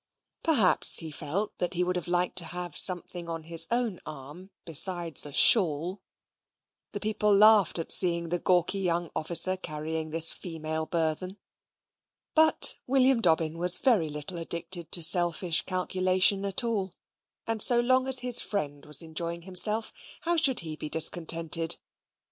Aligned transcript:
Perhaps 0.41 0.95
he 0.95 1.11
felt 1.11 1.55
that 1.59 1.75
he 1.75 1.83
would 1.83 1.95
have 1.95 2.07
liked 2.07 2.35
to 2.39 2.45
have 2.45 2.75
something 2.75 3.29
on 3.29 3.43
his 3.43 3.67
own 3.69 3.99
arm 4.03 4.49
besides 4.65 5.27
a 5.27 5.31
shawl 5.31 6.01
(the 6.91 6.99
people 6.99 7.31
laughed 7.31 7.77
at 7.77 7.91
seeing 7.91 8.29
the 8.29 8.39
gawky 8.39 8.79
young 8.79 9.11
officer 9.15 9.55
carrying 9.55 10.09
this 10.09 10.31
female 10.31 10.87
burthen); 10.87 11.37
but 12.33 12.77
William 12.87 13.21
Dobbin 13.21 13.59
was 13.59 13.77
very 13.77 14.09
little 14.09 14.39
addicted 14.39 14.91
to 14.91 15.03
selfish 15.03 15.61
calculation 15.65 16.45
at 16.47 16.63
all; 16.63 16.95
and 17.45 17.61
so 17.61 17.79
long 17.79 18.07
as 18.07 18.21
his 18.21 18.39
friend 18.39 18.87
was 18.87 19.03
enjoying 19.03 19.43
himself, 19.43 19.93
how 20.21 20.35
should 20.35 20.61
he 20.61 20.75
be 20.75 20.89
discontented? 20.89 21.77